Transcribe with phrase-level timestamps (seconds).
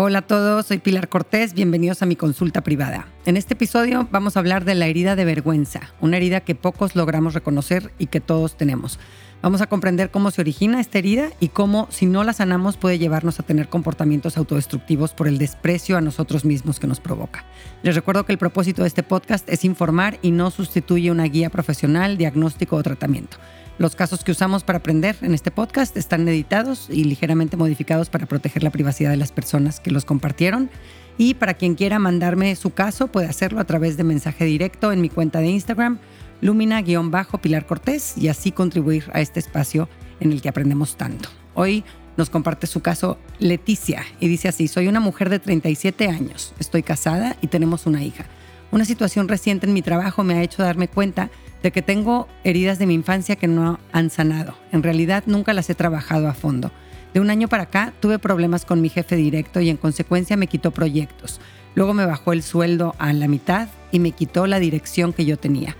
[0.00, 3.08] Hola a todos, soy Pilar Cortés, bienvenidos a mi consulta privada.
[3.26, 6.94] En este episodio vamos a hablar de la herida de vergüenza, una herida que pocos
[6.94, 9.00] logramos reconocer y que todos tenemos.
[9.42, 13.00] Vamos a comprender cómo se origina esta herida y cómo, si no la sanamos, puede
[13.00, 17.44] llevarnos a tener comportamientos autodestructivos por el desprecio a nosotros mismos que nos provoca.
[17.82, 21.50] Les recuerdo que el propósito de este podcast es informar y no sustituye una guía
[21.50, 23.38] profesional, diagnóstico o tratamiento.
[23.78, 28.26] Los casos que usamos para aprender en este podcast están editados y ligeramente modificados para
[28.26, 30.68] proteger la privacidad de las personas que los compartieron.
[31.16, 35.00] Y para quien quiera mandarme su caso, puede hacerlo a través de mensaje directo en
[35.00, 36.00] mi cuenta de Instagram,
[36.40, 41.28] lumina-pilar Cortés, y así contribuir a este espacio en el que aprendemos tanto.
[41.54, 41.84] Hoy
[42.16, 46.82] nos comparte su caso Leticia y dice así, soy una mujer de 37 años, estoy
[46.82, 48.26] casada y tenemos una hija.
[48.70, 51.30] Una situación reciente en mi trabajo me ha hecho darme cuenta
[51.62, 54.54] de que tengo heridas de mi infancia que no han sanado.
[54.72, 56.70] En realidad nunca las he trabajado a fondo.
[57.14, 60.46] De un año para acá tuve problemas con mi jefe directo y en consecuencia me
[60.46, 61.40] quitó proyectos.
[61.74, 65.38] Luego me bajó el sueldo a la mitad y me quitó la dirección que yo
[65.38, 65.76] tenía.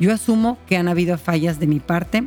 [0.00, 2.24] Yo asumo que han habido fallas de mi parte,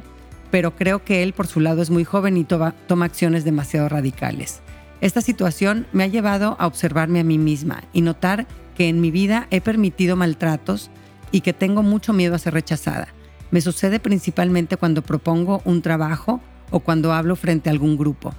[0.52, 4.62] pero creo que él por su lado es muy joven y toma, acciones demasiado radicales.
[5.02, 9.10] Esta situación me ha llevado a observarme a mí misma y notar que en mi
[9.10, 10.92] vida he permitido maltratos
[11.32, 13.08] y que tengo mucho miedo a ser rechazada.
[13.50, 18.36] Me sucede principalmente cuando propongo un trabajo o cuando hablo frente a algún grupo.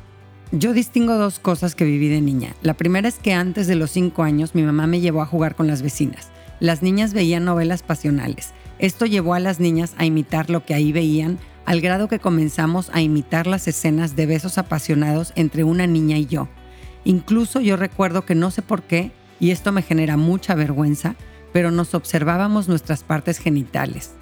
[0.53, 2.55] Yo distingo dos cosas que viví de niña.
[2.62, 5.56] La primera es que antes de los cinco años mi mamá me llevó a jugar
[5.56, 6.28] con las vecinas.
[6.61, 8.52] Las niñas veían novelas pasionales.
[8.78, 12.91] Esto llevó a las niñas a imitar lo que ahí veían, al grado que comenzamos
[12.92, 16.48] a imitar las escenas de besos apasionados entre una niña y yo.
[17.05, 21.17] Incluso yo recuerdo que no sé por qué, y esto me genera mucha vergüenza,
[21.53, 24.12] pero nos observábamos nuestras partes genitales.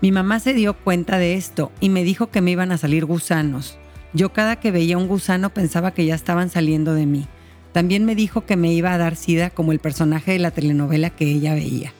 [0.00, 3.04] Mi mamá se dio cuenta de esto y me dijo que me iban a salir
[3.04, 3.78] gusanos.
[4.12, 7.26] Yo cada que veía un gusano pensaba que ya estaban saliendo de mí.
[7.72, 11.10] También me dijo que me iba a dar sida como el personaje de la telenovela
[11.10, 11.92] que ella veía.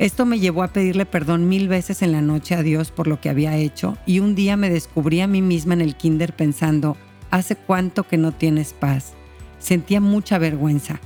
[0.00, 3.20] Esto me llevó a pedirle perdón mil veces en la noche a Dios por lo
[3.20, 6.96] que había hecho y un día me descubrí a mí misma en el kinder pensando,
[7.30, 9.12] ¿hace cuánto que no tienes paz?
[9.60, 10.98] Sentía mucha vergüenza.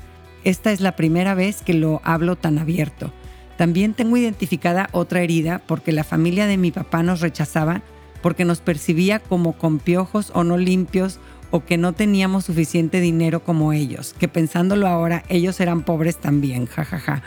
[0.44, 3.12] Esta es la primera vez que lo hablo tan abierto.
[3.56, 7.82] También tengo identificada otra herida porque la familia de mi papá nos rechazaba
[8.22, 11.18] porque nos percibía como con piojos o no limpios
[11.50, 16.66] o que no teníamos suficiente dinero como ellos, que pensándolo ahora ellos eran pobres también,
[16.66, 17.22] jajaja.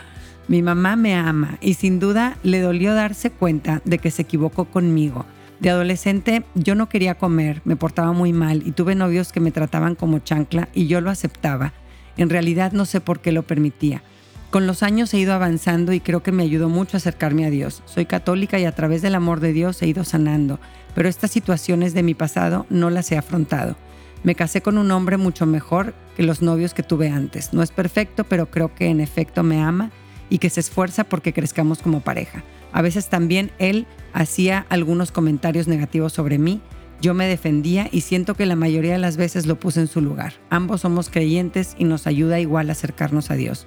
[0.48, 4.66] Mi mamá me ama y sin duda le dolió darse cuenta de que se equivocó
[4.66, 5.24] conmigo.
[5.60, 9.52] De adolescente yo no quería comer, me portaba muy mal y tuve novios que me
[9.52, 11.72] trataban como chancla y yo lo aceptaba.
[12.16, 14.02] En realidad no sé por qué lo permitía.
[14.50, 17.50] Con los años he ido avanzando y creo que me ayudó mucho a acercarme a
[17.50, 17.82] Dios.
[17.86, 20.60] Soy católica y a través del amor de Dios he ido sanando,
[20.94, 23.76] pero estas situaciones de mi pasado no las he afrontado.
[24.24, 27.52] Me casé con un hombre mucho mejor que los novios que tuve antes.
[27.54, 29.90] No es perfecto, pero creo que en efecto me ama
[30.28, 32.44] y que se esfuerza porque crezcamos como pareja.
[32.72, 36.60] A veces también él hacía algunos comentarios negativos sobre mí,
[37.02, 40.00] yo me defendía y siento que la mayoría de las veces lo puse en su
[40.00, 40.34] lugar.
[40.50, 43.66] Ambos somos creyentes y nos ayuda igual a acercarnos a Dios.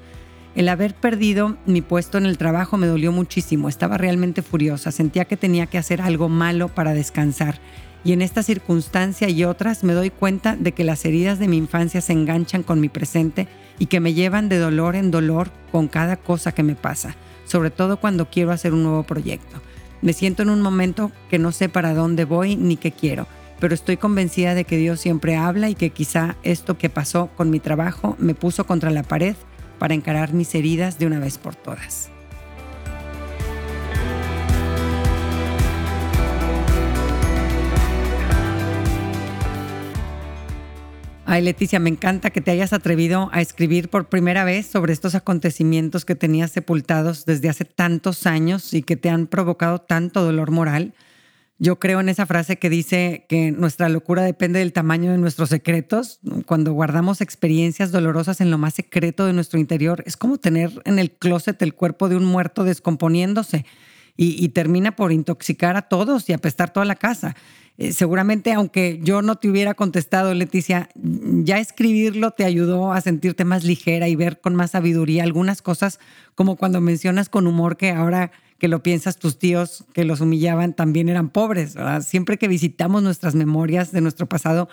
[0.56, 5.25] El haber perdido mi puesto en el trabajo me dolió muchísimo, estaba realmente furiosa, sentía
[5.25, 7.59] que tenía que hacer algo malo para descansar.
[8.06, 11.57] Y en esta circunstancia y otras me doy cuenta de que las heridas de mi
[11.57, 15.90] infancia se enganchan con mi presente y que me llevan de dolor en dolor con
[15.90, 19.62] cada cosa que me pasa, sobre todo cuando quiero hacer un nuevo proyecto.
[20.06, 23.26] Me siento en un momento que no sé para dónde voy ni qué quiero,
[23.60, 27.50] pero estoy convencida de que Dios siempre habla y que quizá esto que pasó con
[27.50, 29.36] mi trabajo me puso contra la pared
[29.80, 32.05] para encarar mis heridas de una vez por todas.
[41.28, 45.16] Ay, Leticia, me encanta que te hayas atrevido a escribir por primera vez sobre estos
[45.16, 50.52] acontecimientos que tenías sepultados desde hace tantos años y que te han provocado tanto dolor
[50.52, 50.94] moral.
[51.58, 55.50] Yo creo en esa frase que dice que nuestra locura depende del tamaño de nuestros
[55.50, 56.20] secretos.
[56.46, 61.00] Cuando guardamos experiencias dolorosas en lo más secreto de nuestro interior, es como tener en
[61.00, 63.66] el closet el cuerpo de un muerto descomponiéndose
[64.16, 67.35] y, y termina por intoxicar a todos y apestar toda la casa.
[67.78, 73.44] Eh, seguramente, aunque yo no te hubiera contestado, Leticia, ya escribirlo te ayudó a sentirte
[73.44, 76.00] más ligera y ver con más sabiduría algunas cosas,
[76.36, 80.74] como cuando mencionas con humor que ahora que lo piensas, tus tíos que los humillaban
[80.74, 81.76] también eran pobres.
[82.02, 84.70] Siempre que visitamos nuestras memorias de nuestro pasado,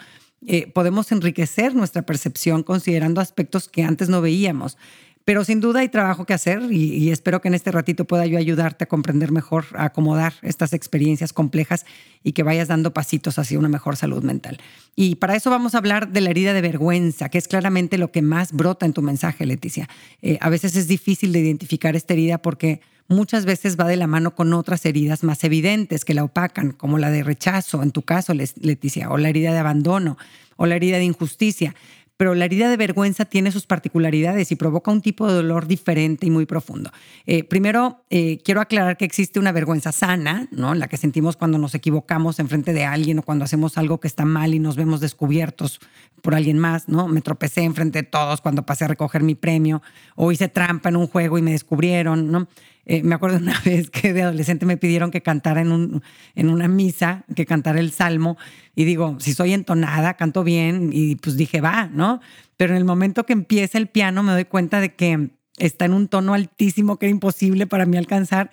[0.47, 4.77] eh, podemos enriquecer nuestra percepción considerando aspectos que antes no veíamos.
[5.25, 8.39] Pero sin duda hay trabajo que hacer y, espero que en este ratito pueda yo
[8.39, 11.87] ayudarte a comprender mejor, a acomodar estas experiencias complejas
[12.25, 14.59] y que vayas dando pasitos hacia una mejor salud mental.
[14.97, 18.11] Y para eso vamos a hablar de la herida de vergüenza, que es claramente lo
[18.11, 19.89] que más brota en tu mensaje, Leticia.
[20.23, 24.07] Eh, a veces es difícil de identificar esta herida porque muchas veces va de la
[24.07, 28.03] mano con otras heridas más evidentes que la opacan, como la de rechazo, en tu
[28.03, 30.19] caso, Leticia, o la herida de abandono,
[30.57, 31.75] o la herida de injusticia
[32.17, 36.27] pero la herida de vergüenza tiene sus particularidades y provoca un tipo de dolor diferente
[36.27, 36.91] y muy profundo.
[37.27, 40.75] Eh, primero, eh, quiero aclarar que existe una vergüenza sana, ¿no?
[40.75, 44.09] la que sentimos cuando nos equivocamos en frente de alguien o cuando hacemos algo que
[44.09, 45.81] está mal y nos vemos descubiertos
[46.21, 46.89] por alguien más.
[46.89, 47.09] ¿no?
[47.09, 49.83] Me tropecé en frente de todos cuando pasé a recoger mi premio
[50.15, 52.31] o hice trampa en un juego y me descubrieron.
[52.31, 52.49] ¿no?
[52.85, 56.03] Eh, me acuerdo una vez que de adolescente me pidieron que cantara en, un,
[56.35, 58.37] en una misa, que cantara el salmo,
[58.75, 62.21] y digo, si soy entonada, canto bien, y pues dije, va, ¿no?
[62.57, 65.93] Pero en el momento que empieza el piano me doy cuenta de que está en
[65.93, 68.51] un tono altísimo que era imposible para mí alcanzar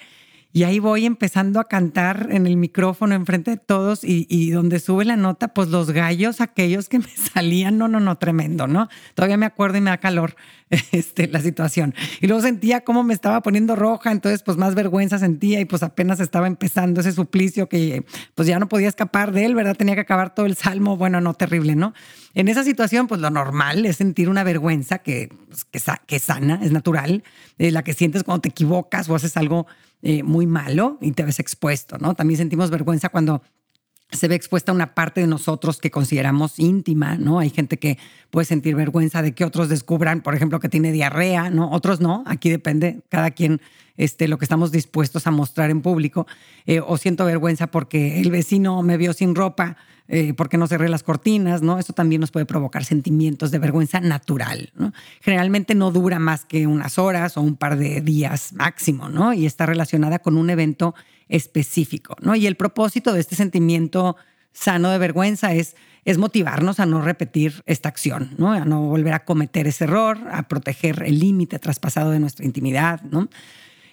[0.51, 5.05] y ahí voy empezando a cantar en el micrófono enfrente de todos y, donde sube
[5.05, 8.89] la nota, pues los gallos, aquellos que me salían, no, no, no, tremendo, ¿no?
[9.13, 10.35] Todavía me acuerdo y me da calor
[10.91, 11.93] este, la situación.
[12.19, 15.83] Y luego sentía cómo me estaba poniendo roja, entonces pues más vergüenza sentía y pues
[15.83, 18.03] apenas estaba empezando ese suplicio que
[18.33, 19.75] pues ya no podía escapar de él, ¿verdad?
[19.75, 21.93] Tenía que acabar todo el salmo, bueno, no, terrible, ¿no?
[22.33, 26.59] En esa situación pues lo normal es sentir una vergüenza que, pues, que, es sana,
[26.63, 27.23] es natural,
[27.59, 29.67] eh, la que sientes cuando te equivocas o haces algo
[30.01, 32.15] eh, muy malo y te ves expuesto, ¿no?
[32.15, 33.41] También sentimos vergüenza cuando
[34.11, 37.39] se ve expuesta una parte de nosotros que consideramos íntima, ¿no?
[37.39, 37.97] Hay gente que
[38.31, 41.69] puede sentir vergüenza de que otros descubran, por ejemplo, que tiene diarrea, ¿no?
[41.71, 43.61] Otros no, aquí depende cada quien
[43.97, 46.25] este, lo que estamos dispuestos a mostrar en público.
[46.65, 49.77] Eh, o siento vergüenza porque el vecino me vio sin ropa,
[50.07, 51.77] eh, porque no cerré las cortinas, ¿no?
[51.77, 54.91] Eso también nos puede provocar sentimientos de vergüenza natural, ¿no?
[55.21, 59.33] Generalmente no dura más que unas horas o un par de días máximo, ¿no?
[59.33, 60.95] Y está relacionada con un evento
[61.29, 62.35] específico, ¿no?
[62.35, 64.17] Y el propósito de este sentimiento
[64.51, 68.51] sano de vergüenza es, es motivarnos a no repetir esta acción, ¿no?
[68.51, 73.01] A no volver a cometer ese error, a proteger el límite traspasado de nuestra intimidad,
[73.03, 73.29] ¿no?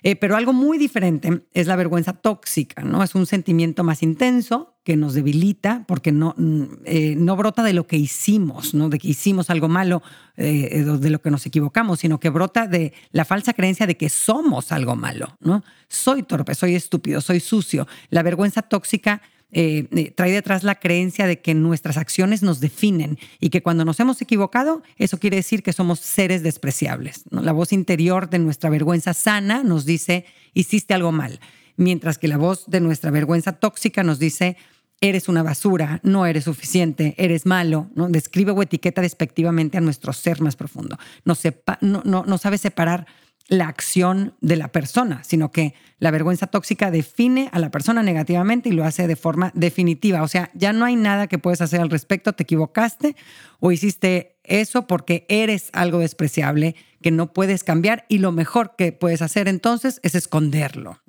[0.03, 3.03] Eh, pero algo muy diferente es la vergüenza tóxica, ¿no?
[3.03, 7.73] Es un sentimiento más intenso que nos debilita porque no, mm, eh, no brota de
[7.73, 8.89] lo que hicimos, ¿no?
[8.89, 10.01] De que hicimos algo malo,
[10.37, 14.09] eh, de lo que nos equivocamos, sino que brota de la falsa creencia de que
[14.09, 15.65] somos algo malo, ¿no?
[15.89, 17.89] Soy torpe, soy estúpido, soy sucio.
[18.11, 23.19] La vergüenza tóxica eh, eh, trae detrás la creencia de que nuestras acciones nos definen
[23.41, 27.25] y que cuando nos hemos equivocado, eso quiere decir que somos seres despreciables.
[27.31, 31.41] La voz interior de nuestra vergüenza sana nos dice, hiciste algo mal,
[31.77, 34.57] mientras que la voz de nuestra vergüenza tóxica nos dice,
[35.01, 38.09] eres una basura, no eres suficiente, eres malo, ¿no?
[38.09, 40.99] Describe o etiqueta despectivamente a nuestro ser más profundo.
[41.25, 41.35] No,
[41.81, 43.07] no, no, no sabe separar
[43.49, 48.69] la acción de la persona, sino que la vergüenza tóxica define a la persona negativamente
[48.69, 50.23] y lo hace de forma definitiva.
[50.23, 53.15] O sea, ya no hay nada que puedes hacer al respecto, te equivocaste
[53.61, 58.93] o hiciste eso porque eres algo despreciable que no puedes cambiar y lo mejor que
[58.93, 61.01] puedes hacer entonces es esconderlo.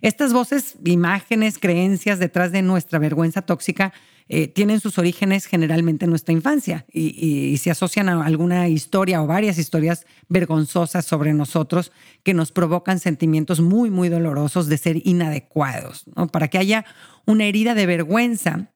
[0.00, 3.92] Estas voces, imágenes, creencias detrás de nuestra vergüenza tóxica
[4.28, 9.26] eh, tienen sus orígenes generalmente en nuestra infancia y, se asocian a alguna historia o
[9.26, 11.92] varias historias vergonzosas sobre nosotros
[12.22, 16.04] que nos provocan sentimientos muy, muy dolorosos de ser inadecuados.
[16.32, 16.86] Para que haya
[17.26, 18.70] una herida de vergüenza,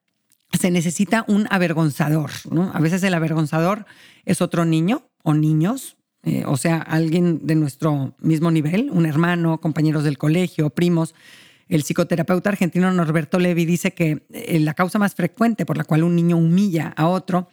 [0.59, 2.31] se necesita un avergonzador.
[2.73, 3.85] A veces el avergonzador
[4.25, 9.59] es otro niño o niños, eh, o sea, alguien de nuestro mismo nivel, un hermano,
[9.59, 11.15] compañeros del colegio, primos.
[11.69, 16.03] El psicoterapeuta argentino Norberto Levi dice que eh, la causa más frecuente por la cual
[16.03, 17.47] un niño humilla a otro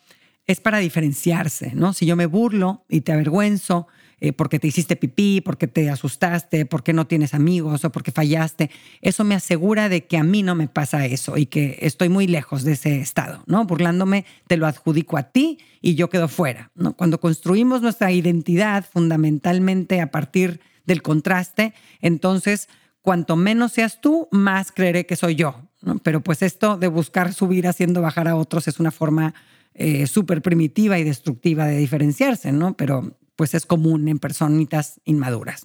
[0.47, 1.93] es para diferenciarse, ¿no?
[1.93, 3.89] Si yo me burlo y te avergüenzo
[4.19, 8.71] eh, porque te hiciste pipí, porque te asustaste, porque no tienes amigos o porque fallaste,
[9.03, 12.27] eso me asegura de que a mí no me pasa eso y que estoy muy
[12.27, 13.67] lejos de ese estado, ¿no?
[13.67, 16.97] Burlándome te lo adjudico a ti y yo quedo fuera, ¿no?
[16.97, 22.69] Cuando construimos nuestra identidad fundamentalmente a partir del contraste, entonces
[23.03, 25.63] cuanto menos seas tú, más creeré que soy yo.
[26.03, 29.35] Pero pues esto de buscar subir haciendo bajar a otros es una forma
[29.79, 32.75] eh, súper primitiva y destructiva de diferenciarse, ¿no?
[32.77, 35.65] Pero pues es común en personitas inmaduras.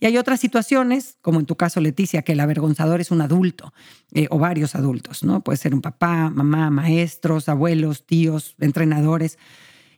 [0.00, 3.74] Y hay otras situaciones, como en tu caso, Leticia, que el avergonzador es un adulto
[4.12, 5.42] eh, o varios adultos, ¿no?
[5.42, 9.38] Puede ser un papá, mamá, maestros, abuelos, tíos, entrenadores.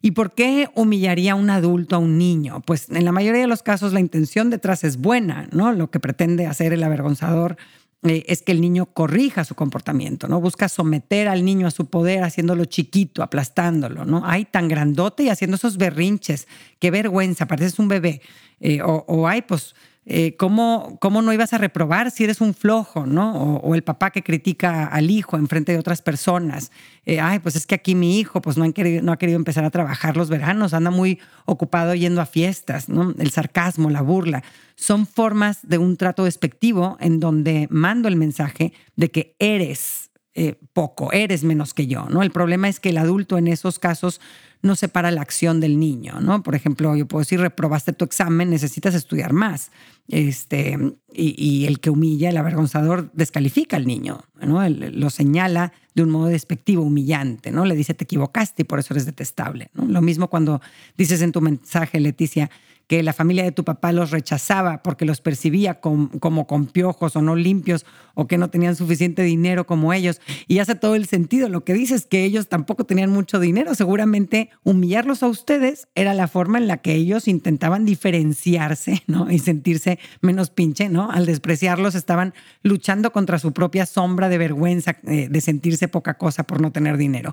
[0.00, 2.60] ¿Y por qué humillaría un adulto a un niño?
[2.66, 5.70] Pues en la mayoría de los casos la intención detrás es buena, ¿no?
[5.70, 7.56] Lo que pretende hacer el avergonzador
[8.04, 10.40] eh, es que el niño corrija su comportamiento, ¿no?
[10.40, 14.22] Busca someter al niño a su poder haciéndolo chiquito, aplastándolo, ¿no?
[14.26, 16.48] Hay tan grandote y haciendo esos berrinches,
[16.80, 18.20] qué vergüenza, pareces un bebé.
[18.60, 23.06] Eh, o, o hay, pues, eh, ¿cómo, no ibas a reprobar si eres un flojo,
[23.06, 23.56] ¿no?
[23.56, 26.72] O, el papá que critica al hijo en frente de otras personas.
[27.06, 29.70] Eh, ay, pues es que aquí mi hijo pues no, no ha querido empezar a
[29.70, 33.14] trabajar los veranos, anda muy ocupado yendo a fiestas, ¿no?
[33.16, 34.42] El sarcasmo, la burla,
[34.74, 40.56] son formas de un trato despectivo en donde mando el mensaje de que eres eh,
[40.72, 42.22] poco, eres menos que yo, ¿no?
[42.22, 44.18] El problema es que el adulto en esos casos
[44.62, 46.42] no separa la acción del niño, ¿no?
[46.42, 49.72] Por ejemplo, yo puedo decir, reprobaste tu examen, necesitas estudiar más.
[50.08, 50.78] Este,
[51.12, 54.68] y, el que humilla, el avergonzador, descalifica al niño, ¿no?
[54.68, 57.64] lo señala de un modo despectivo, humillante, ¿no?
[57.64, 59.70] Le dice, te equivocaste y por eso eres detestable.
[59.74, 60.60] Lo mismo cuando
[60.96, 62.50] dices en tu mensaje, Leticia,
[62.92, 67.22] que la familia de tu papá los rechazaba porque los percibía como con piojos o
[67.22, 70.20] no limpios o que no tenían suficiente dinero como ellos.
[70.46, 71.48] Y hace todo el sentido.
[71.48, 73.74] Lo que dices es que ellos tampoco tenían mucho dinero.
[73.74, 79.30] Seguramente humillarlos a ustedes era la forma en la que ellos intentaban diferenciarse ¿no?
[79.30, 80.90] y sentirse menos pinche.
[80.90, 81.10] ¿no?
[81.10, 86.42] Al despreciarlos estaban luchando contra su propia sombra de vergüenza, eh, de sentirse poca cosa
[86.42, 87.32] por no tener dinero.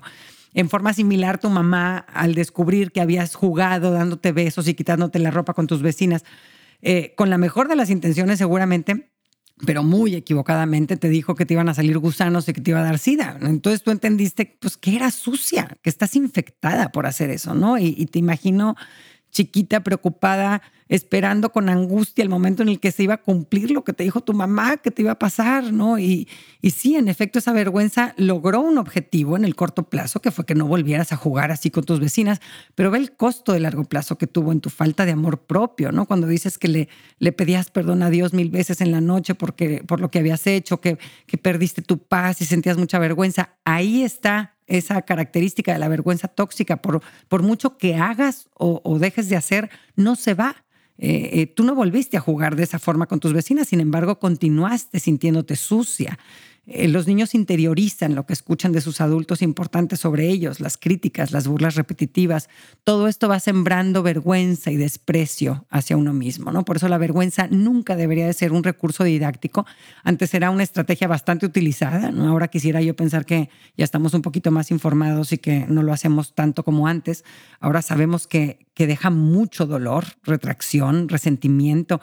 [0.54, 5.30] En forma similar, tu mamá, al descubrir que habías jugado dándote besos y quitándote la
[5.30, 6.24] ropa con tus vecinas,
[6.82, 9.10] eh, con la mejor de las intenciones seguramente,
[9.64, 12.80] pero muy equivocadamente te dijo que te iban a salir gusanos y que te iba
[12.80, 13.38] a dar sida.
[13.42, 17.78] Entonces tú entendiste pues que eras sucia, que estás infectada por hacer eso, ¿no?
[17.78, 18.76] Y te imagino
[19.30, 23.84] chiquita, preocupada, esperando con angustia el momento en el que se iba a cumplir lo
[23.84, 26.00] que te dijo tu mamá que te iba a pasar, ¿no?
[26.00, 26.28] Y,
[26.60, 30.44] y sí, en efecto, esa vergüenza logró un objetivo en el corto plazo, que fue
[30.44, 32.40] que no volvieras a jugar así con tus vecinas,
[32.74, 35.92] pero ve el costo de largo plazo que tuvo en tu falta de amor propio,
[35.92, 36.06] ¿no?
[36.06, 36.88] Cuando dices que le,
[37.20, 40.44] le pedías perdón a Dios mil veces en la noche porque, por lo que habías
[40.48, 45.78] hecho, que, que perdiste tu paz y sentías mucha vergüenza, ahí está esa característica de
[45.78, 50.64] la vergüenza tóxica, por, por mucho que hagas o, dejes de hacer, no se va.
[50.98, 54.18] Eh, eh, tú no volviste a jugar de esa forma con tus vecinas, sin embargo,
[54.18, 56.18] continuaste sintiéndote sucia.
[56.66, 61.32] Eh, los niños interiorizan lo que escuchan de sus adultos importantes sobre ellos, las críticas,
[61.32, 62.48] las burlas repetitivas.
[62.84, 66.64] Todo esto va sembrando vergüenza y desprecio hacia uno mismo, ¿no?
[66.64, 69.66] Por eso la vergüenza nunca debería de ser un recurso didáctico.
[70.04, 72.12] Antes era una estrategia bastante utilizada.
[72.28, 75.92] Ahora quisiera yo pensar que ya estamos un poquito más informados y que no lo
[75.92, 77.24] hacemos tanto como antes.
[77.58, 82.00] Ahora sabemos que, que deja mucho dolor, retracción, resentimiento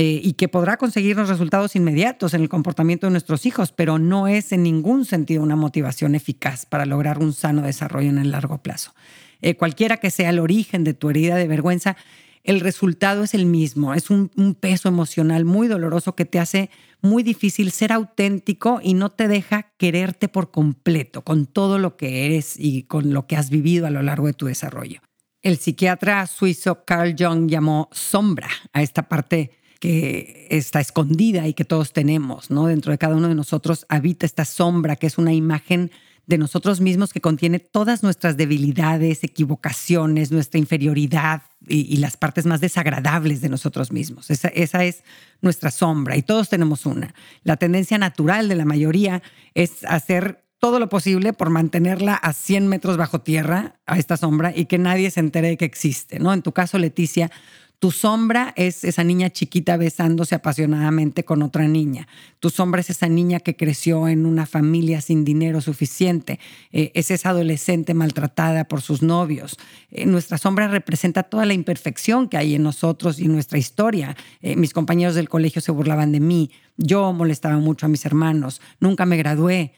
[0.00, 4.28] eh, y que podrá conseguirnos resultados inmediatos en el comportamiento de nuestros hijos, pero no
[4.28, 8.58] es en ningún sentido una motivación eficaz para lograr un sano desarrollo en el largo
[8.58, 8.94] plazo.
[9.42, 11.96] Eh, cualquiera que sea el origen de tu herida de vergüenza,
[12.44, 13.92] el resultado es el mismo.
[13.92, 16.70] Es un, peso emocional muy doloroso que te hace
[17.02, 22.24] muy difícil ser auténtico y no te deja quererte por completo con todo lo que
[22.26, 25.00] eres y con lo que has vivido a lo largo de tu desarrollo.
[25.42, 31.64] El psiquiatra suizo Carl Jung llamó sombra a esta parte que está escondida y que
[31.64, 32.66] todos tenemos, ¿no?
[32.66, 35.90] Dentro de cada uno de nosotros habita esta sombra que es una imagen
[36.28, 42.60] de nosotros mismos que contiene todas nuestras debilidades, equivocaciones, nuestra inferioridad y, las partes más
[42.60, 44.30] desagradables de nosotros mismos.
[44.30, 45.04] Esa, esa, es
[45.40, 47.14] nuestra sombra y todos tenemos una.
[47.44, 49.22] La tendencia natural de la mayoría
[49.54, 54.52] es hacer todo lo posible por mantenerla a 100 metros bajo tierra, a esta sombra,
[54.54, 56.18] y que nadie se entere de que existe.
[56.18, 56.32] ¿no?
[56.34, 57.30] En tu caso, Leticia,
[57.78, 62.08] tu sombra es esa niña chiquita besándose apasionadamente con otra niña.
[62.40, 66.40] Tu sombra es esa niña que creció en una familia sin dinero suficiente.
[66.72, 69.56] Eh, es esa adolescente maltratada por sus novios.
[69.92, 74.16] Eh, nuestra sombra representa toda la imperfección que hay en nosotros y en nuestra historia.
[74.40, 76.50] Eh, mis compañeros del colegio se burlaban de mí.
[76.76, 78.60] Yo molestaba mucho a mis hermanos.
[78.80, 79.72] Nunca me gradué.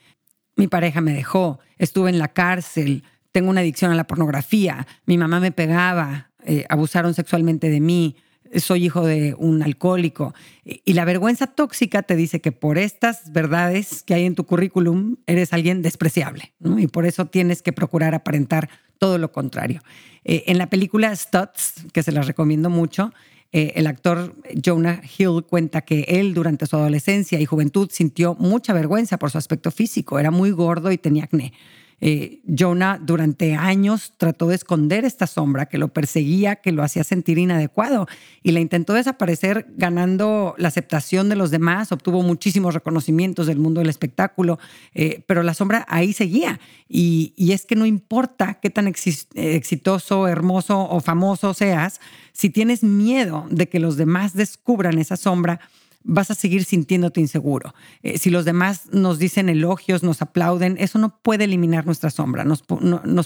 [0.57, 1.59] Mi pareja me dejó.
[1.77, 3.05] Estuve en la cárcel.
[3.31, 4.87] Tengo una adicción a la pornografía.
[5.05, 8.17] Mi mamá me pegaba eh, abusaron sexualmente de mí,
[8.57, 10.35] soy hijo de un alcohólico.
[10.65, 15.17] Y la vergüenza tóxica te dice que por estas verdades que hay en tu currículum
[15.27, 18.69] eres alguien despreciable y por eso tienes que procurar aparentar
[18.99, 19.83] todo lo contrario.
[20.25, 23.13] Eh, en la película Stutz, que se las recomiendo mucho,
[23.53, 28.73] eh, el actor Jonah Hill cuenta que él durante su adolescencia y juventud sintió mucha
[28.73, 31.53] vergüenza por su aspecto físico, era muy gordo y tenía acné.
[32.01, 37.05] Eh, Jonah durante años trató de esconder esta sombra que lo perseguía, que lo hacía
[37.05, 38.07] sentir inadecuado
[38.43, 43.81] y le intentó desaparecer ganando la aceptación de los demás, obtuvo muchísimos reconocimientos del mundo
[43.81, 44.59] del espectáculo,
[44.95, 46.59] eh, pero la sombra ahí seguía.
[46.89, 52.01] Y, y, es que no importa qué tan exitoso, hermoso o famoso seas,
[52.33, 55.61] si tienes miedo de que los demás descubran esa sombra,
[56.03, 57.75] vas a seguir sintiéndote inseguro.
[58.03, 62.45] Eh, si los demás nos dicen elogios, nos aplauden, eso no puede eliminar nuestra sombra.
[62.45, 62.63] Nos,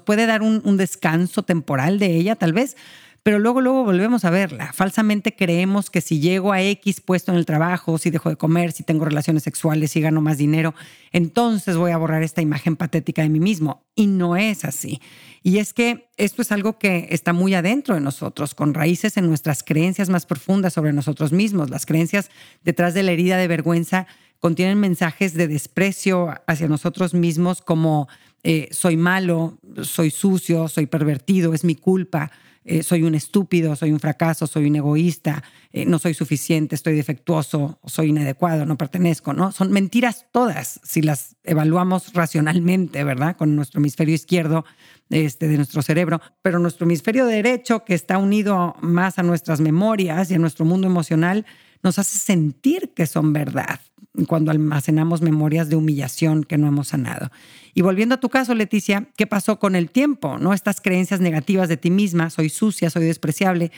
[0.03, 2.77] puede dar un descanso temporal de ella, tal vez,
[3.25, 4.75] pero luego, luego volvemos a verla.
[4.75, 8.73] Falsamente creemos que si llego a X puesto en el trabajo, si dejo de comer,
[8.73, 10.75] si tengo relaciones sexuales, si gano más dinero,
[11.11, 13.83] entonces voy a borrar esta imagen patética de mí mismo.
[13.95, 15.01] Y no es así.
[15.43, 19.27] Y es que esto es algo que está muy adentro de nosotros, con raíces en
[19.27, 21.71] nuestras creencias más profundas sobre nosotros mismos.
[21.71, 22.31] Las creencias
[22.63, 24.07] detrás de la herida de vergüenza
[24.39, 28.07] contienen mensajes de desprecio hacia nosotros mismos como
[28.45, 32.31] eh, soy malo, soy sucio, soy pervertido, es mi culpa
[32.67, 36.95] eh, soy un estúpido, soy un fracaso, soy un egoísta, eh, no soy suficiente, estoy
[36.95, 39.53] defectuoso, soy inadecuado, no pertenezco, ¿no?
[39.53, 43.37] Son mentiras todas si las evaluamos racionalmente, ¿verdad?
[43.37, 44.65] Con nuestro hemisferio izquierdo
[45.11, 50.31] este, de nuestro cerebro, pero nuestro hemisferio derecho, que está unido más a nuestras memorias
[50.31, 51.45] y a nuestro mundo emocional,
[51.83, 53.79] nos hace sentir que son verdad
[54.29, 57.31] cuando almacenamos memorias de humillación que no hemos sanado.
[57.75, 60.39] Y volviendo a tu caso, Leticia, ¿qué pasó con el tiempo?
[60.39, 60.55] ¿No?
[60.55, 63.73] Estas creencias negativas de ti misma, soy sucia, soy despreciable,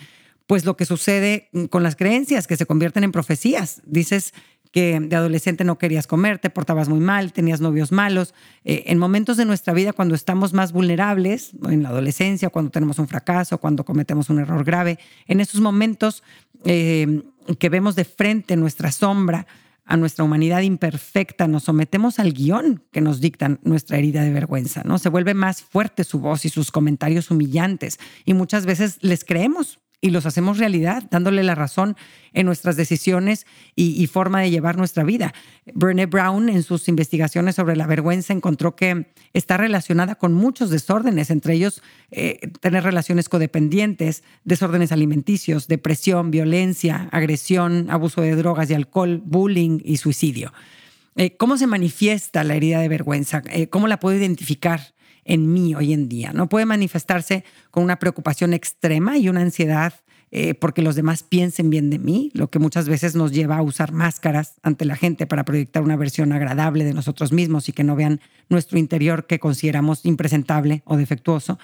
[0.46, 3.82] pues lo que sucede con las creencias que se convierten en profecías.
[3.86, 4.34] Dices
[4.72, 8.34] que de adolescente no querías comer, te portabas muy mal, tenías novios malos.
[8.64, 12.98] Eh, en momentos de nuestra vida cuando estamos más vulnerables, en la adolescencia, cuando tenemos
[12.98, 16.22] un fracaso, cuando cometemos un error grave, en esos momentos
[16.64, 17.22] eh,
[17.58, 19.46] que vemos de frente nuestra sombra,
[19.86, 24.82] a nuestra humanidad imperfecta, nos sometemos al guion que nos dictan nuestra herida de vergüenza,
[24.84, 24.98] ¿no?
[24.98, 29.78] Se vuelve más fuerte su voz y sus comentarios humillantes y muchas veces les creemos
[30.00, 31.96] y los hacemos realidad, dándole la razón
[32.32, 35.32] en nuestras decisiones y, forma de llevar nuestra vida.
[35.74, 41.30] Brené Brown, en sus investigaciones sobre la vergüenza, encontró que está relacionada con muchos desórdenes,
[41.30, 48.74] entre ellos eh, tener relaciones codependientes, desórdenes alimenticios, depresión, violencia, agresión, abuso de drogas y
[48.74, 50.52] alcohol, bullying y suicidio.
[51.16, 53.42] Eh, ¿Cómo se manifiesta la herida de vergüenza?
[53.50, 54.94] Eh, ¿Cómo la puedo identificar?
[55.26, 56.32] En mí hoy en día.
[56.32, 59.94] No puede manifestarse con una preocupación extrema y una ansiedad
[60.32, 63.62] eh, porque los demás piensen bien de mí, lo que muchas veces nos lleva a
[63.62, 67.84] usar máscaras ante la gente para proyectar una versión agradable de nosotros mismos y que
[67.84, 71.60] no vean nuestro interior que consideramos impresentable o defectuoso.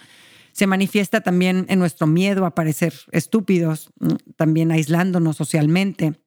[0.53, 3.91] Se manifiesta también en nuestro miedo a parecer estúpidos,
[4.37, 6.21] también aislándonos socialmente,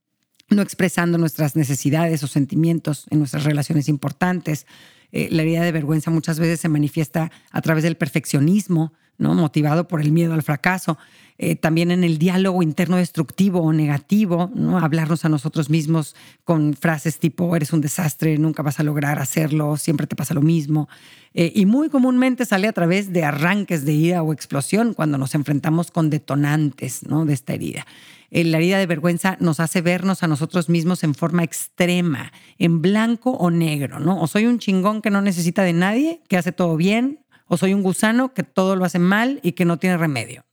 [0.50, 4.68] no expresando nuestras necesidades o sentimientos en nuestras relaciones importantes,
[5.16, 9.34] eh, la herida de vergüenza muchas veces se manifiesta a través del perfeccionismo, ¿no?
[9.34, 10.98] motivado por el miedo al fracaso.
[11.38, 14.80] Eh, también en el diálogo interno destructivo o negativo, ¿no?
[14.80, 19.76] hablarnos a nosotros mismos con frases tipo eres un desastre, nunca vas a lograr hacerlo,
[19.76, 20.88] siempre te pasa lo mismo.
[21.34, 25.36] Eh, y muy comúnmente sale a través de arranques de ira o explosión cuando nos
[25.36, 27.26] enfrentamos con detonantes ¿no?
[27.26, 27.86] de esta herida.
[28.32, 32.82] Eh, la herida de vergüenza nos hace vernos a nosotros mismos en forma extrema, en
[32.82, 34.20] blanco o negro, ¿no?
[34.22, 37.74] O soy un chingón que no necesita de nadie, que hace todo bien, o soy
[37.74, 40.44] un gusano que todo lo hace mal y que no tiene remedio.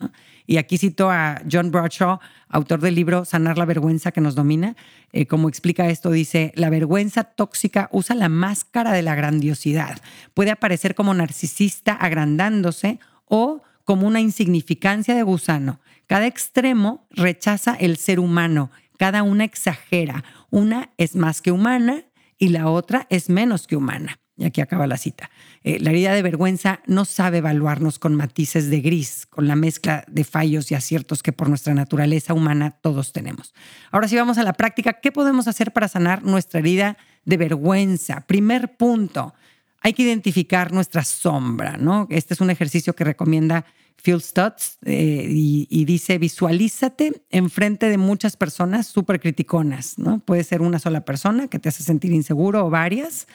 [0.47, 4.77] Y aquí cito a John Bradshaw, autor del libro Sanar la vergüenza que nos domina.
[5.13, 10.01] Eh, como explica esto, dice, la vergüenza tóxica usa la máscara de la grandiosidad.
[10.35, 15.81] Puede aparecer como narcisista agrandándose o como una insignificancia de gusano.
[16.07, 20.25] Cada extremo rechaza el ser humano, cada una exagera.
[20.51, 22.05] Una es más que humana
[22.39, 24.19] y la otra es menos que humana.
[24.37, 25.31] Y aquí acaba la cita.
[25.63, 30.05] Eh, la herida de vergüenza no sabe evaluarnos con matices de gris, con la mezcla
[30.09, 33.53] de fallos y aciertos que por nuestra naturaleza humana todos tenemos.
[33.91, 34.95] Ahora sí vamos a la práctica.
[34.95, 38.23] ¿Qué podemos hacer para sanar nuestra herida de vergüenza?
[38.27, 39.35] Primer punto,
[39.81, 42.07] hay que identificar nuestra sombra, ¿no?
[42.09, 43.67] Este es un ejercicio que recomienda
[44.03, 50.19] Phil Stutz eh, y, dice, visualízate enfrente de muchas personas súper criticonas, ¿no?
[50.21, 53.27] Puede ser una sola persona que te hace sentir inseguro o varias.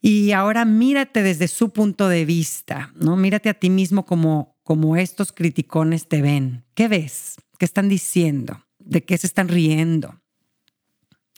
[0.00, 3.16] Y ahora mírate desde su punto de vista, ¿no?
[3.16, 6.64] Mírate a ti mismo como, como estos criticones te ven.
[6.74, 7.36] ¿Qué ves?
[7.58, 8.64] ¿Qué están diciendo?
[8.78, 10.20] ¿De qué se están riendo?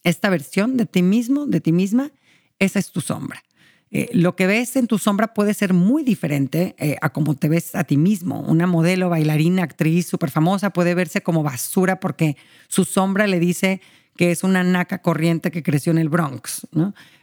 [0.03, 2.13] Esta versión de ti mismo, de ti misma,
[2.59, 3.43] esa es tu sombra.
[3.91, 7.49] Eh, lo que ves en tu sombra puede ser muy diferente eh, a como te
[7.49, 8.41] ves a ti mismo.
[8.41, 12.37] Una modelo, bailarina, actriz súper famosa puede verse como basura porque
[12.69, 13.81] su sombra le dice
[14.17, 16.67] que es una naca corriente que creció en el Bronx,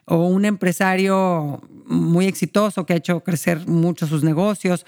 [0.06, 4.86] O un empresario muy exitoso que ha hecho crecer mucho sus negocios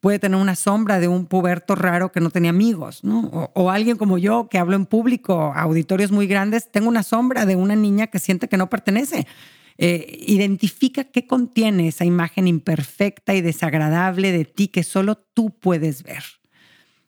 [0.00, 4.18] puede tener una sombra de un puberto raro que no tenía amigos, O, alguien como
[4.18, 8.18] yo que hablo en público, auditorios muy grandes, tengo una sombra de una niña que
[8.18, 9.26] siente que no pertenece.
[9.76, 16.02] Eh, identifica qué contiene esa imagen imperfecta y desagradable de ti que solo tú puedes
[16.02, 16.22] ver.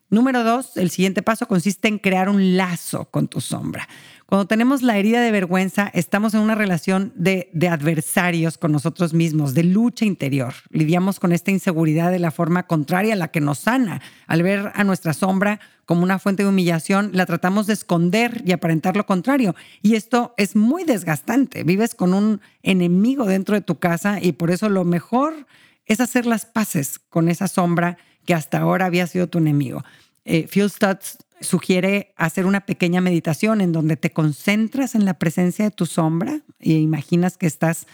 [0.08, 3.88] Número dos, el siguiente paso consiste en crear un lazo con tu sombra.
[4.32, 9.12] Cuando tenemos la herida de vergüenza, estamos en una relación de, de, adversarios con nosotros
[9.12, 10.54] mismos, de lucha interior.
[10.70, 14.00] Lidiamos con esta inseguridad de la forma contraria a la que nos sana.
[14.26, 18.52] Al ver a nuestra sombra como una fuente de humillación, la tratamos de esconder y
[18.52, 19.54] aparentar lo contrario.
[19.82, 21.62] Y esto es muy desgastante.
[21.62, 25.46] Vives con un enemigo dentro de tu casa y por eso lo mejor
[25.84, 29.84] es hacer las paces con esa sombra que hasta ahora había sido tu enemigo.
[30.24, 35.64] Eh, Phil Stutz sugiere hacer una pequeña meditación en donde te concentras en la presencia
[35.64, 37.86] de tu sombra y imaginas que estás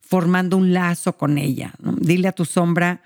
[0.00, 1.74] formando un lazo con ella.
[1.80, 3.02] Dile a tu sombra,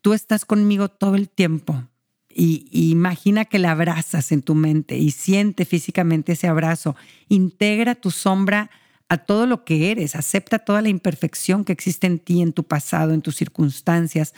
[0.00, 1.84] tú estás conmigo todo el tiempo
[2.28, 6.96] y, y, imagina que la abrazas en tu mente y siente físicamente ese abrazo.
[7.28, 8.70] Integra tu sombra
[9.08, 12.64] a todo lo que eres, acepta toda la imperfección que existe en ti, en tu
[12.64, 14.32] pasado, en tus circunstancias.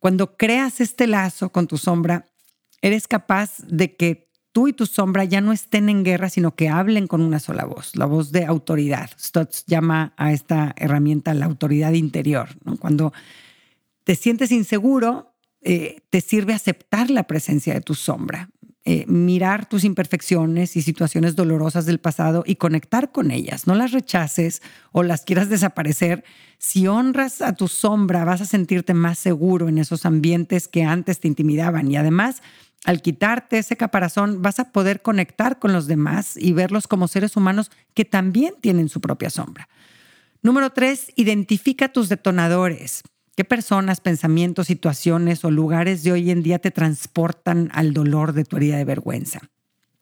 [0.00, 2.26] Cuando creas este lazo con tu sombra,
[2.82, 4.27] eres capaz de que
[4.58, 7.64] tú y tu sombra ya no estén en guerra, sino que hablen con una sola
[7.64, 9.08] voz, la voz de autoridad.
[9.16, 12.48] Stutz llama a esta herramienta la autoridad interior.
[12.80, 13.12] Cuando
[14.02, 18.50] te sientes inseguro, eh, te sirve aceptar la presencia de tu sombra,
[18.84, 23.68] eh, mirar tus imperfecciones y situaciones dolorosas del pasado y conectar con ellas.
[23.68, 26.24] No las rechaces o las quieras desaparecer.
[26.58, 31.20] Si honras a tu sombra, vas a sentirte más seguro en esos ambientes que antes
[31.20, 32.42] te intimidaban y además
[32.84, 37.36] al quitarte ese caparazón, vas a poder conectar con los demás y verlos como seres
[37.36, 39.68] humanos que también tienen su propia sombra.
[40.42, 43.02] Número tres, identifica tus detonadores.
[43.36, 48.44] ¿Qué personas, pensamientos, situaciones o lugares de hoy en día te transportan al dolor de
[48.44, 49.40] tu herida de vergüenza?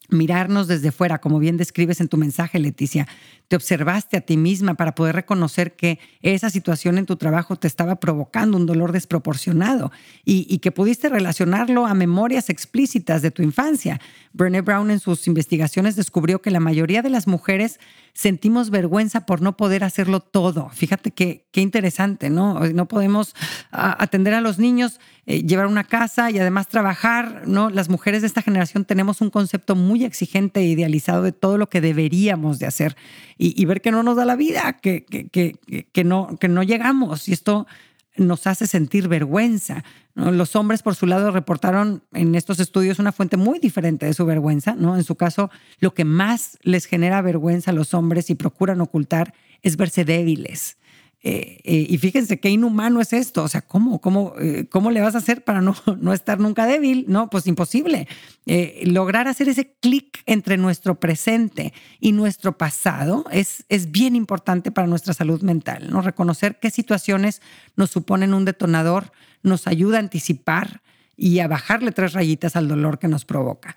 [0.09, 3.07] Mirarnos desde fuera, como bien describes en tu mensaje, Leticia,
[3.47, 7.67] te observaste a ti misma para poder reconocer que esa situación en tu trabajo te
[7.67, 9.91] estaba provocando un dolor desproporcionado
[10.25, 14.01] y, que pudiste relacionarlo a memorias explícitas de tu infancia.
[14.33, 17.79] Brené Brown en sus investigaciones descubrió que la mayoría de las mujeres
[18.13, 20.69] sentimos vergüenza por no poder hacerlo todo.
[20.69, 22.59] Fíjate qué, qué interesante, ¿no?
[22.59, 23.35] No podemos
[23.71, 27.69] atender a los niños, eh, llevar una casa y además trabajar, ¿no?
[27.69, 31.69] Las mujeres de esta generación tenemos un concepto muy exigente e idealizado de todo lo
[31.69, 32.97] que deberíamos de hacer
[33.37, 37.27] y, ver que no nos da la vida, que, que, no, que no llegamos.
[37.27, 37.67] Y esto
[38.15, 39.83] nos hace sentir vergüenza.
[40.15, 44.25] Los hombres, por su lado, reportaron en estos estudios una fuente muy diferente de su
[44.25, 44.75] vergüenza.
[44.75, 44.95] ¿no?
[44.95, 49.33] En su caso, lo que más les genera vergüenza a los hombres y procuran ocultar
[49.61, 50.77] es verse débiles.
[51.29, 53.43] Eh, eh, y fíjense qué inhumano es esto.
[53.43, 56.65] O sea, ¿cómo, cómo, eh, cómo le vas a hacer para no, no estar nunca
[56.65, 57.03] débil?
[57.09, 58.07] No, pues imposible.
[58.85, 64.87] lograr hacer ese clic entre nuestro presente y nuestro pasado es, es bien importante para
[64.87, 65.89] nuestra salud mental.
[65.91, 66.01] ¿no?
[66.01, 67.41] Reconocer qué situaciones
[67.75, 69.11] nos suponen un detonador
[69.43, 70.81] nos ayuda a anticipar
[71.17, 73.75] y a bajarle tres rayitas al dolor que nos provoca.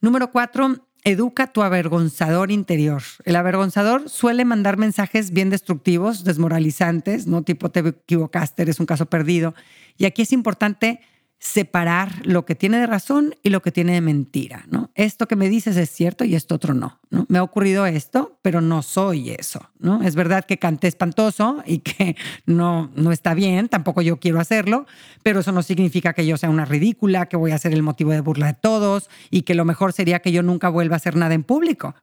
[0.00, 3.02] Número cuatro, educa tu avergonzador interior.
[3.24, 7.42] El avergonzador suele mandar mensajes bien destructivos, desmoralizantes, ¿no?
[7.42, 9.54] Tipo, te equivocaste, eres un caso perdido.
[9.98, 11.00] Y aquí es importante
[11.42, 14.92] separar lo que tiene de razón y lo que tiene de mentira, ¿no?
[14.94, 17.26] Esto que me dices es cierto y esto otro no, ¿no?
[17.28, 20.04] Me ha ocurrido esto, pero no soy eso, ¿no?
[20.04, 24.86] Es verdad que canté espantoso y que no, no está bien, tampoco yo quiero hacerlo,
[25.24, 28.12] pero eso no significa que yo sea una ridícula, que voy a ser el motivo
[28.12, 31.16] de burla de todos y que lo mejor sería que yo nunca vuelva a hacer
[31.16, 31.96] nada en público.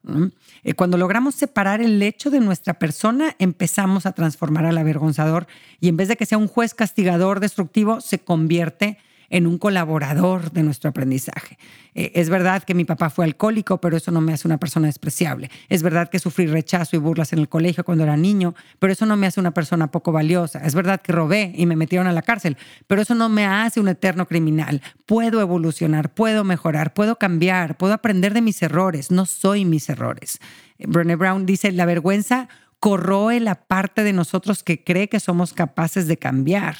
[0.65, 5.47] Eh, cuando logramos separar el hecho de nuestra persona, empezamos a transformar al avergonzador
[5.79, 10.51] y en vez de que sea un juez castigador destructivo, se convierte en un colaborador
[10.51, 11.57] de nuestro aprendizaje.
[11.95, 14.87] Eh, es verdad que mi papá fue alcohólico, pero eso no me hace una persona
[14.87, 15.49] despreciable.
[15.69, 19.05] Es verdad que sufrí rechazo y burlas en el colegio cuando era niño, pero eso
[19.05, 20.59] no me hace una persona poco valiosa.
[20.59, 23.79] Es verdad que robé y me metieron a la cárcel, pero eso no me hace
[23.79, 24.81] un eterno criminal.
[25.05, 29.11] Puedo evolucionar, puedo mejorar, puedo cambiar, puedo aprender de mis errores.
[29.11, 30.39] No soy mis errores.
[30.79, 32.47] Brené Brown dice, la vergüenza
[32.79, 36.77] corroe la parte de nosotros que cree que somos capaces de cambiar.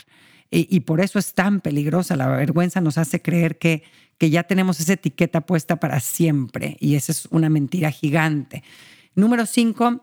[0.51, 2.15] Y, por eso es tan peligrosa.
[2.15, 3.83] La vergüenza nos hace creer que,
[4.17, 8.63] que ya tenemos esa etiqueta puesta para siempre y esa es una mentira gigante.
[9.13, 10.01] Número cinco,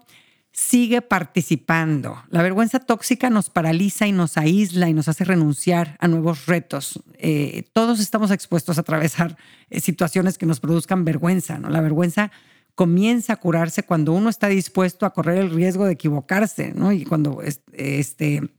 [0.52, 2.22] sigue participando.
[2.30, 7.02] La vergüenza tóxica nos paraliza y nos aísla y nos hace renunciar a nuevos retos.
[7.18, 9.37] Eh, todos estamos expuestos a atravesar
[9.68, 11.59] eh, situaciones que nos produzcan vergüenza.
[11.59, 11.68] ¿no?
[11.68, 12.30] La vergüenza
[12.74, 16.92] comienza a curarse cuando uno está dispuesto a correr el riesgo de equivocarse, ¿no?
[16.92, 18.50] Y cuando este,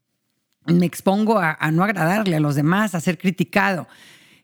[0.67, 3.87] me expongo a, no agradarle a los demás, a ser criticado.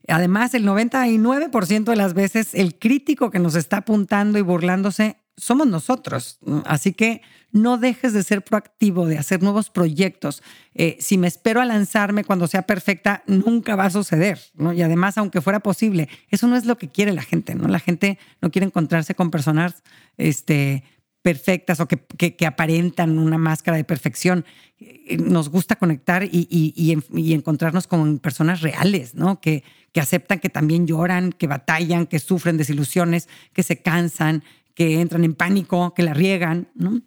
[0.08, 5.68] Además, el 99% de las veces el crítico que nos está apuntando y burlándose somos
[5.68, 6.40] nosotros.
[6.66, 10.44] Así que no dejes de ser proactivo, de hacer nuevos proyectos.
[10.74, 14.40] Eh, si me espero a lanzarme cuando sea perfecta, nunca va a suceder.
[14.76, 17.56] Y además, aunque fuera posible, eso no es lo que quiere la gente.
[17.56, 17.68] ¿no?
[17.68, 19.84] La gente no quiere encontrarse con personas
[20.18, 20.84] este,
[21.24, 24.46] perfectas o que, aparentan una máscara de perfección.
[24.80, 26.94] Eh, nos gusta conectar y,
[27.34, 29.42] encontrarnos con personas reales, ¿no?
[29.42, 34.44] Que, que aceptan que también lloran, que batallan, que sufren desilusiones, que se cansan,
[34.76, 36.68] que entran en pánico, que la riegan.
[36.76, 37.02] ¿no?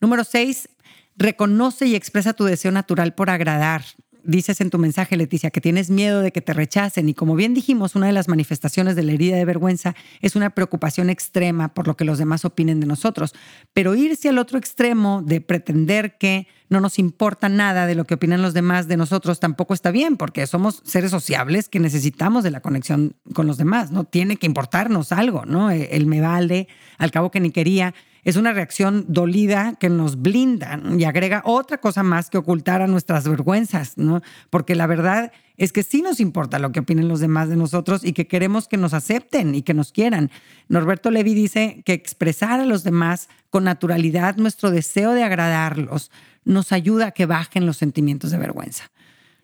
[0.00, 0.68] Número seis,
[1.16, 3.84] reconoce y expresa tu deseo natural por agradar
[4.24, 7.54] dices en tu mensaje, Leticia, que tienes miedo de que te rechacen y como bien
[7.54, 11.86] dijimos, una de las manifestaciones de la herida de vergüenza es una preocupación extrema por
[11.86, 13.34] lo que los demás opinen de nosotros.
[13.72, 18.14] Pero irse al otro extremo de pretender que no nos importa nada de lo que
[18.14, 22.50] opinan los demás de nosotros tampoco está bien, porque somos seres sociables que necesitamos de
[22.50, 24.04] la conexión con los demás, ¿no?
[24.04, 25.70] Tiene que importarnos algo, ¿no?
[25.70, 30.80] El me vale, al cabo que ni quería es una reacción dolida que nos blinda
[30.96, 34.22] y agrega otra cosa más que ocultar a nuestras vergüenzas, ¿no?
[34.48, 38.04] Porque la verdad es que sí nos importa lo que opinen los demás de nosotros
[38.04, 40.30] y que queremos que nos acepten y que nos quieran.
[40.68, 46.10] Norberto Levi dice que expresar a los demás con naturalidad nuestro deseo de agradarlos
[46.44, 48.90] nos ayuda a que bajen los sentimientos de vergüenza.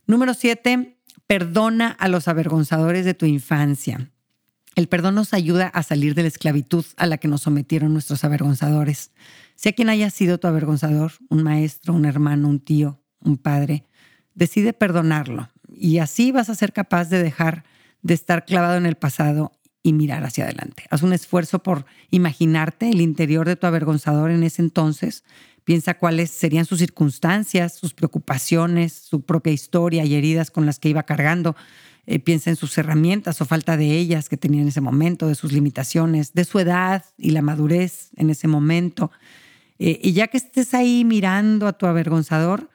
[0.07, 4.11] Número siete, perdona a los avergonzadores de tu infancia.
[4.79, 8.23] El perdón nos ayuda a salir de la esclavitud a la que nos sometieron nuestros
[8.23, 9.11] avergonzadores.
[9.57, 13.87] Sea quien haya sido tu avergonzador, un maestro, un hermano, un tío, un padre,
[14.37, 17.65] decide perdonarlo y así vas a ser capaz de dejar
[18.03, 19.51] de estar clavado en el pasado
[19.83, 20.85] y mirar hacia adelante.
[20.91, 25.25] Haz un esfuerzo por imaginarte el interior de tu avergonzador en ese entonces.
[25.65, 30.89] Piensa cuáles serían sus circunstancias, sus preocupaciones, su propia historia y heridas con las que
[30.89, 31.57] iba cargando.
[32.11, 35.35] Eh, piensa en sus herramientas o falta de ellas que tenía en ese momento, de
[35.35, 39.11] sus limitaciones, de su edad y la madurez en ese momento.
[39.79, 42.71] Eh, y ya que estés ahí mirando a tu avergonzador,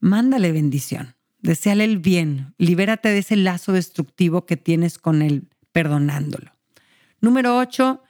[0.00, 6.50] mándale bendición, deseale el bien, libérate de ese lazo destructivo que tienes con él, perdonándolo.
[7.20, 8.02] Número ocho,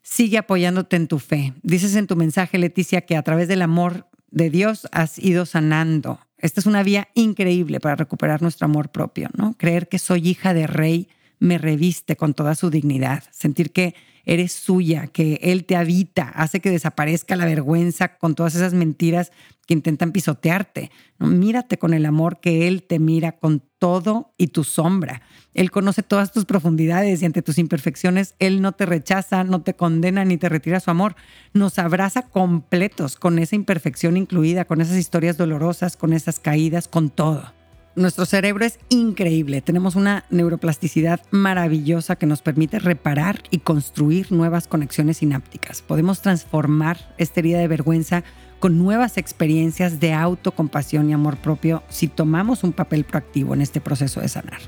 [0.00, 1.52] sigue apoyándote en tu fe.
[1.62, 6.20] Dices en tu mensaje, Leticia, que a través del amor de Dios has ido sanando
[6.42, 9.54] esta es una vía increíble para recuperar nuestro amor propio, ¿no?
[9.56, 11.08] Creer que soy hija de rey
[11.42, 16.60] me reviste con toda su dignidad, sentir que eres suya, que Él te habita, hace
[16.60, 19.32] que desaparezca la vergüenza con todas esas mentiras
[19.66, 20.92] que intentan pisotearte.
[21.18, 25.22] Mírate con el amor que Él te mira con todo y tu sombra.
[25.52, 29.74] Él conoce todas tus profundidades y ante tus imperfecciones Él no te rechaza, no te
[29.74, 31.16] condena ni te retira su amor.
[31.54, 37.10] Nos abraza completos con esa imperfección incluida, con esas historias dolorosas, con esas caídas, con
[37.10, 37.52] todo.
[37.94, 39.60] Nuestro cerebro es increíble.
[39.60, 45.82] Tenemos una neuroplasticidad maravillosa que nos permite reparar y construir nuevas conexiones sinápticas.
[45.82, 48.24] Podemos transformar esta herida de vergüenza
[48.60, 53.82] con nuevas experiencias de autocompasión y amor propio si tomamos un papel proactivo en este
[53.82, 54.60] proceso de sanar.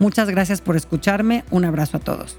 [0.00, 1.44] Muchas gracias por escucharme.
[1.50, 2.38] Un abrazo a todos.